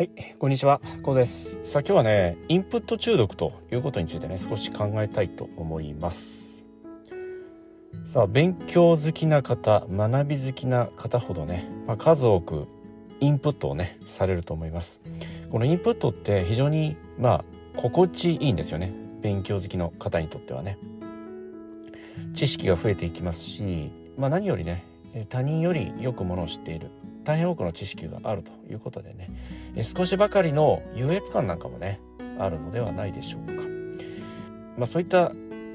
[0.00, 1.60] はい、こんにちは、こうです。
[1.62, 6.64] さあ今日はね、インプット中毒ということについてね、少し考えたいと思います。
[8.06, 12.66] さあ、勉強好きな方、学び好きな方ほどね、まあ、数多く
[13.20, 15.02] インプットをね、されると思います。
[15.50, 17.44] このインプットって非常に、まあ、
[17.76, 18.94] 心地いいんですよね。
[19.20, 20.78] 勉強好きの方にとってはね。
[22.32, 24.82] 知識が増えていきますし、まあ何よりね、
[25.28, 26.90] 他人よりよくものを知っている。
[27.24, 29.30] 大変多くの知識があるということでね、
[29.76, 32.00] え少しばかりの優越感なんかもね、
[32.38, 33.64] あるのではないでしょうか。
[34.76, 35.32] まあそういった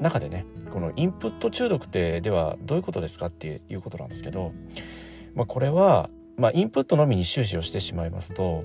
[0.00, 4.52] 中でね、このインプット中毒ってではどういうことですかっていうことなんですけど、
[5.34, 8.64] まあこれは、まあインプットのみに終始をしてしまいますと、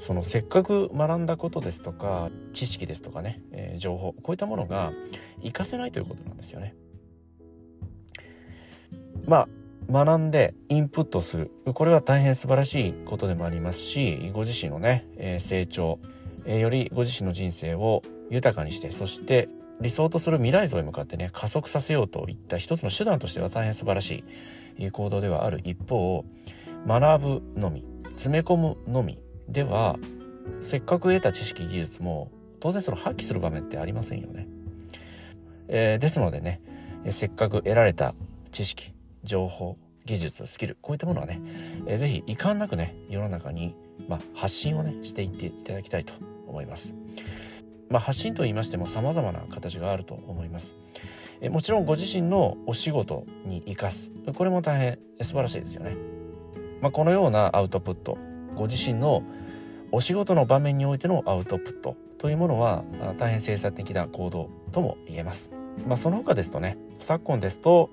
[0.00, 4.92] そのせっかく学んだことですとか、知識ですとかね、えー、情報、こういったものが
[5.40, 6.74] 活かせないということなんですよね。
[9.26, 9.48] まあ
[9.92, 11.50] 学んでインプットする。
[11.74, 15.98] これは大変素晴らしいことでもありますし、ご自身のね、え、成長、
[16.46, 19.50] え、よりご自身の人生を豊かにして、そして
[19.82, 24.24] 理想とする未来像へ向かってね、加速させようといった一つの手段としては大変素晴らし
[24.78, 26.24] い行動ではある一方、
[26.86, 29.98] 学ぶのみ、詰め込むのみでは、
[30.62, 34.48] せっかく得た知識技術も当然その発揮する場面ってありませんよね。
[35.68, 36.62] えー、ですのでね、
[37.10, 38.14] せっかく得られた
[38.52, 41.40] 知識、情報、技術、スキル、こういったものはね、
[41.86, 43.74] えー、ぜひ遺憾なくね、世の中に、
[44.08, 46.14] まあ、発信をね、していっていただきたいと
[46.46, 46.94] 思います。
[47.90, 50.74] まあ、発信と言いましても様々な形があると思います。
[51.40, 54.12] えもちろんご自身のお仕事に生かす。
[54.34, 55.96] これも大変素晴らしいですよね。
[56.80, 58.16] まあ、このようなアウトプット、
[58.54, 59.22] ご自身の
[59.90, 62.84] お仕事の場面においてのアウトプットというものは
[63.18, 65.50] 大変政策的な行動とも言えます。
[65.86, 67.90] まあ、その他ですとね、昨今ですと、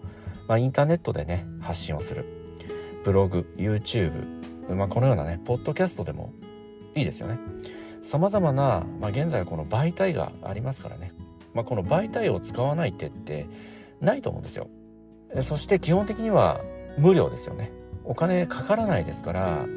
[0.50, 2.26] まあ、インターネットでね、発信をする。
[3.06, 4.26] ブログ、YouTube、
[4.76, 6.34] まあ、このようなね、ポッドキャストでも
[6.96, 7.38] いいですよね。
[8.02, 11.12] 様々な、まあ、現在はこの媒体がありますからね。
[11.54, 13.48] まあ、この媒体を使わない手って
[14.02, 14.68] ないと思うんですよ。
[15.42, 16.60] そして基本的には
[16.98, 17.72] 無料ですよね。
[18.04, 19.68] お金かからないですから、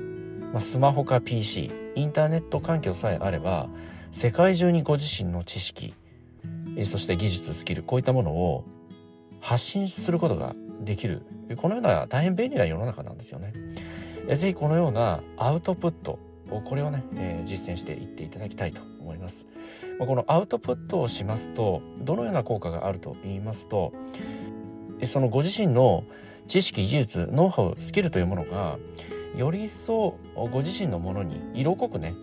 [0.53, 3.69] まあ、スマホか PC、インターネット環境さえあれば、
[4.11, 5.93] 世界中にご自身の知識、
[6.87, 8.65] そして技術、スキル、こういったものを
[9.43, 10.55] 発信することが
[10.85, 11.23] できる。
[11.57, 13.53] このような大変便利な世の中なんですよね。
[14.35, 16.19] ぜひこのようなアウトプット
[16.51, 19.47] を、これをね、えー、実践していっていただきたいと思います。
[19.99, 23.93] このアウトプットをしますと、どのような効果があると言いますと、
[25.05, 26.05] そのご自身の
[26.47, 28.79] 知識、技術、ノウハウ、スキルというものが、
[29.37, 32.15] より一層ご自身のものに色濃くね、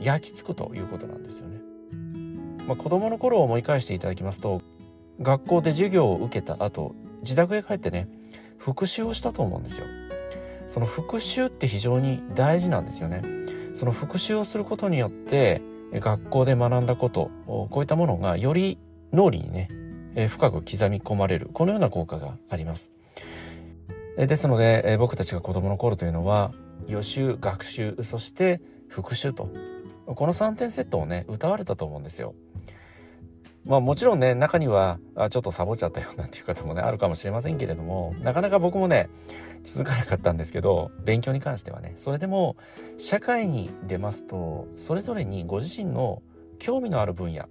[0.00, 1.60] 焼き付くということなんですよね。
[2.66, 4.60] まあ、子供の頃を思い返していただきますと、
[5.20, 8.08] 学校で授業を受けた後、自宅へ帰ってね、
[8.58, 9.86] 復習をしたと思うんですよ。
[10.68, 13.22] その復習って非常に大事なんですよね。
[13.74, 15.62] その復習をすることによって、
[15.92, 18.78] 学校で学んだこと、こういったものがより
[19.12, 19.68] 脳裏にね、
[20.28, 21.48] 深く刻み込まれる。
[21.52, 22.92] このような効果があります。
[24.16, 26.52] ですので、僕たちが子供の頃というのは、
[26.88, 29.48] 予習、学習、そして復習と。
[30.06, 32.34] この3点セットをね、歌われたと思うんですよ。
[33.66, 39.10] まあもちろんね、中には、あちょっとサボっちゃったよなんていう方もね、あるかもしれませんけれども、なかなか僕もね、
[39.64, 42.56] 続かなかったんですけど、勉強に関してはね、それでも、
[42.96, 46.22] 社会に出ますと、それぞれにご自身の
[46.60, 47.48] 興味のある分野、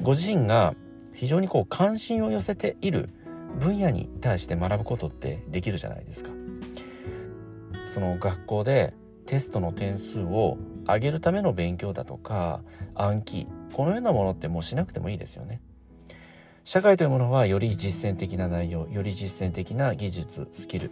[0.00, 0.74] ご自身が
[1.12, 3.10] 非常にこう関心を寄せている
[3.60, 6.30] 分野に対して学ぶことってできるじゃないですか。
[7.92, 8.94] その学校で
[9.26, 12.62] テストの点数を上げるための勉強だとか、
[12.94, 15.60] 暗記、このようなものってもうしなくてもいいですよね。
[16.64, 20.90] 社会というものはより実践的な内容、より実践的な技術、スキル、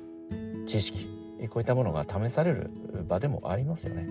[0.67, 1.07] 知識、
[1.49, 2.71] こういったものが試される
[3.09, 4.09] 場でもありますよね。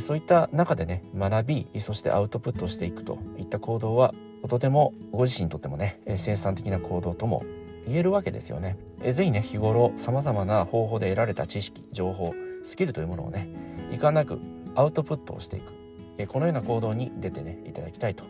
[0.00, 4.14] そういった中でね、学び、そしてアウトプットしていくといった行動は、
[4.48, 7.44] とてもご自身にとってもね、生産的な行動とも
[7.86, 8.78] 言えるわけですよね。
[9.12, 12.34] ぜひね、日頃様々な方法で得られた知識、情報、
[12.68, 13.48] スキルというものをね、
[13.90, 14.38] いかなく
[14.74, 15.72] アウトプットをしていく。
[16.18, 18.24] えこのような行動に出てね、いただきたいと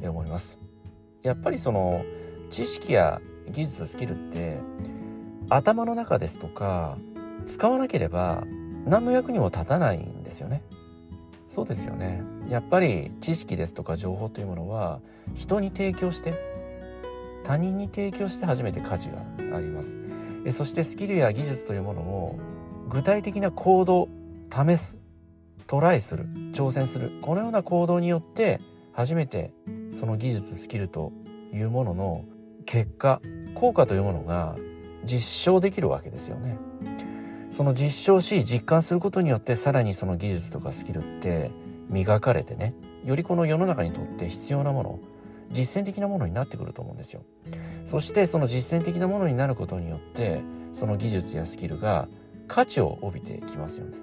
[0.00, 0.56] 思います。
[1.24, 2.04] やっぱりその
[2.48, 3.20] 知識や
[3.50, 4.58] 技術、スキルって
[5.48, 6.96] 頭の中ですとか
[7.44, 8.44] 使わなければ
[8.86, 10.62] 何の役にも立たないんですよね。
[11.48, 12.22] そうですよね。
[12.48, 15.00] やっぱり知識ですとか情報というものは
[15.34, 16.34] 人に提供して
[17.42, 19.98] 他人に提供して初めて価値があります。
[20.52, 22.38] そしてスキルや技術というものを
[22.92, 24.10] 具体的な行動
[24.50, 24.98] 試す
[25.66, 28.60] トライする挑戦するこのような行動によって
[28.92, 29.50] 初めて
[29.92, 31.10] その技術スキルと
[31.54, 32.24] いうものの
[32.66, 33.22] 結果
[33.54, 34.56] 効果というものが
[35.04, 36.58] 実証できるわけですよね。
[37.48, 41.50] その実証し実感することによってさらにその技術とかスキルって
[41.88, 42.74] 磨かれてね
[43.06, 44.98] よりこの世の中にとって必要なもの
[45.50, 47.22] 実践的なものになってくると思うんですよ。
[47.86, 50.42] そしてその実践的なものになることによって
[50.74, 52.06] その技術やスキルが
[52.52, 53.96] 価値を帯びてきますよね。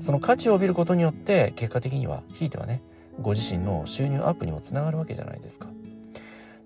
[0.00, 2.82] その価値を帯びることによって結果的にはひいてはね
[3.22, 5.68] ご自身の収入アップにもつながるわけじゃないですか。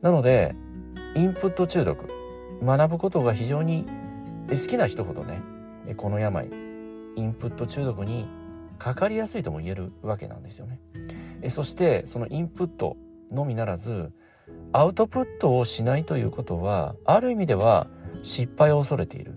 [0.00, 0.54] なので
[1.14, 2.08] インプット中毒
[2.62, 3.84] 学ぶことが非常に
[4.48, 5.42] 好きな人ほどね
[5.98, 6.48] この病
[7.16, 8.26] インプット中毒に
[8.78, 10.80] かかりやすいとも言えるわけなんですよね。
[11.50, 12.96] そしてそのインプット
[13.30, 14.12] のみならず
[14.72, 17.86] アウトプットをしないということはある意味では
[18.22, 19.31] 失敗を恐れている。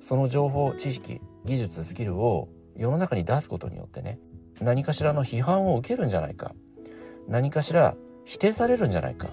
[0.00, 4.18] その情報知識技術スキルを世の中に出すことによってね
[4.60, 6.54] 何かしらの批判を受けるんじゃないか
[7.28, 9.28] 何かしら否定されるんじゃないか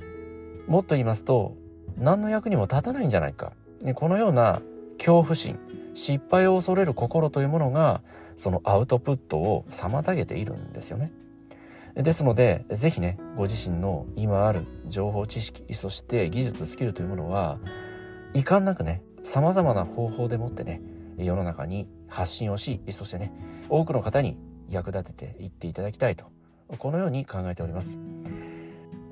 [0.68, 1.56] もっと言いますと
[1.98, 3.54] 何の役にも立たないんじゃないか
[3.96, 4.62] このような
[4.98, 5.60] 恐怖心
[5.94, 8.02] 失敗を恐れる心というものが
[8.36, 11.12] そのアウトプットを妨げているんですよね。
[11.96, 17.58] ですので、ぜひね、ご自身の今ある情報知識、そして技術、スキルというものは、
[18.34, 20.82] 遺憾なくね、様々な方法でもってね、
[21.18, 23.34] 世の中に発信をし、そしてね、
[23.70, 24.38] 多くの方に
[24.70, 26.26] 役立てていっていただきたいと、
[26.78, 27.98] このように考えております。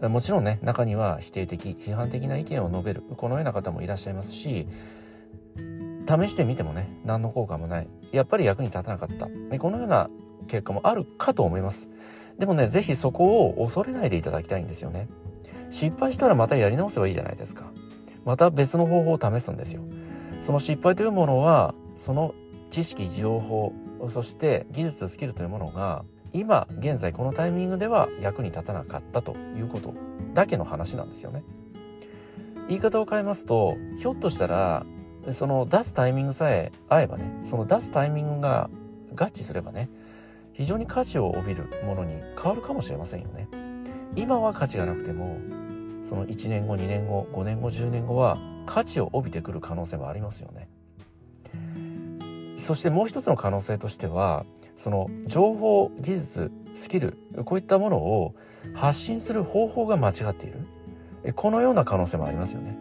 [0.01, 4.67] もちろんね、中には否定的、批判的な意見を述べる、このような方もいらっしゃいますし、
[6.07, 7.87] 試してみてもね、何の効果もない。
[8.11, 9.25] やっぱり役に立たなかった。
[9.57, 10.11] このような
[10.47, 11.89] 結果もあるかと思います。
[12.37, 15.07] でもね、ぜひそこを恐れないでいただきたいんですよね。
[15.71, 17.71] 失敗したらまたやり直せばいいじゃないですか。
[18.25, 19.81] また別の方法を試すんですよ。
[20.43, 22.35] その失敗というものは、その
[22.69, 23.71] 知識、情報、
[24.09, 26.03] そして技術、スキルというものが、
[26.33, 29.93] 今、現在このタイミングでは役に立たなかったということ
[30.33, 31.45] だけの話なんですよね。
[32.67, 34.85] 言い方を変えますと、ひょっとしたら、
[35.31, 38.69] その出すタイミングさえ合えばね、その出すタイミングが
[39.15, 39.89] 合致すればね、
[40.51, 43.47] 非常に価値を帯びるものに変わるかもしれませんよね。
[44.17, 45.37] 今は価値がなくても、
[46.03, 50.69] その1年後、2年後、5年後、10年後は価値を帯びてくる可能性もありますよね。
[52.55, 54.45] そしてもう一つの可能性としては、
[54.75, 58.35] その情報、技術、スキル、こういったものを
[58.73, 60.67] 発信する方法が間違っている。
[61.35, 62.77] このような可能性もありますよね。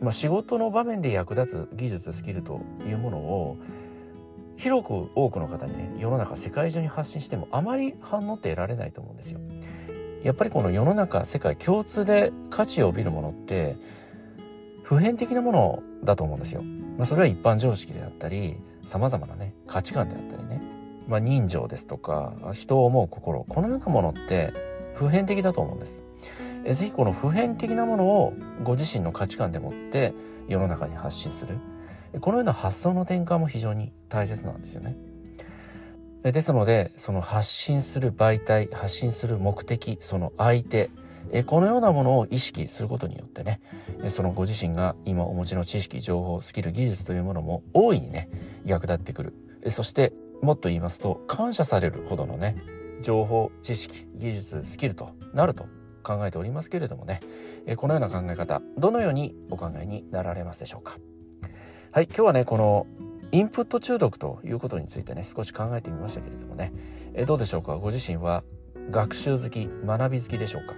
[0.00, 3.56] まあ、仕事の場面で役立つ技術、スキルというものを
[4.56, 9.40] 広く多くの方にね、世の中世界中に発信してもあまり反応って得られないと思うんですよ。
[10.22, 13.76] やっぱりこの世の中、世界共通で価値を帯びるものって
[14.82, 16.62] 普遍的なものだと思うんですよ。
[16.98, 20.60] まあ、それは一般常識であったり、様々なね、価値観であったりね。
[21.08, 24.52] まあ、人情ですとか、人を思う心、このようなものって
[24.94, 26.02] 普遍的だと思うんです。
[26.64, 30.14] えぜひこの普遍的なものをご自身の価値観でもって
[30.48, 31.58] 世の中に発信する。
[32.20, 34.96] このような発想の転換も非常に大切なんですよね。
[36.22, 40.90] ですので、その発信する媒体、発信する目的、その相手、
[41.30, 43.60] えこのようなものを意識することによってね、
[44.08, 48.28] そのご自身が今お持ちの知識、情報、スキル、技術というものも大いにね、
[48.64, 49.34] 役立ってくる。
[49.70, 52.56] そして、もっと言いますと、感謝されるほどのね、
[53.00, 55.66] 情報、知識、技術、スキルとなると
[56.02, 57.20] 考えておりますけれどもね、
[57.76, 60.96] このような考え方、どのようにお考えになられますでしょうか。
[61.92, 62.86] はい、今日はね、この
[63.30, 66.72] インプット中毒ということについてね、少し考えてみましたけれどもね、
[67.14, 67.76] えどうでしょうか？
[67.76, 68.42] ご自身は
[68.90, 70.74] 学習好き、学び好きでしょうか？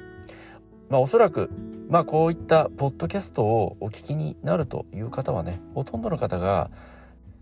[0.88, 1.50] まあおそらく、
[1.88, 6.70] まあこういったポッドキャストをお聞きになるという方はね、ほとんどの方が、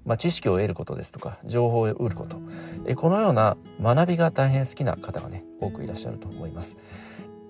[0.05, 2.41] まあ、知識を得ることですとか、情報を得ること。
[2.87, 6.77] えこのような学びが大変好きな方がね、多くいらっしゃると思います。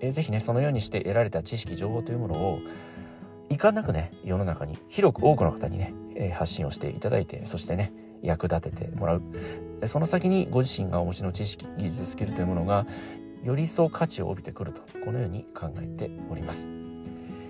[0.01, 2.59] えぜひね、そのようにして得られた知識、情報というものを、
[3.49, 9.21] いかなくね、世の中に広く多くの方にね、え発信をしていただいて、そしてね、役立ててもらう。
[9.85, 12.85] その先にご自身がお持ちの知識、技術、スキルというものが、
[13.43, 16.69] より一層価値を帯びてくると、このように考えております。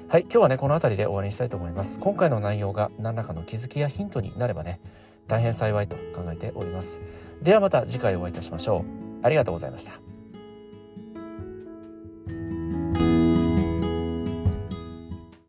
[0.09, 1.99] はい、今日はね、この辺りで終わりにしたいと思います。
[1.99, 4.79] 今回の内容が何らかの気づきやヒントになればね、
[5.27, 7.01] 大変幸いと考えております。
[7.41, 8.85] ではまた次回お会いいたしましょ
[9.21, 9.25] う。
[9.25, 10.12] ありがとうございました。